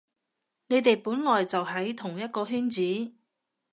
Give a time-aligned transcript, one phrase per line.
[0.65, 3.11] 你哋本來就喺同一個圈子